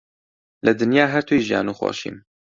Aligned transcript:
لە 0.65 0.71
دنیا 0.81 1.05
هەر 1.13 1.23
تۆی 1.27 1.43
ژیان 1.47 1.67
و 1.69 1.73
خۆشیم 1.79 2.15